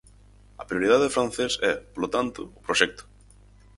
[0.61, 3.03] A prioridade do francés é, polo tanto, o proxecto.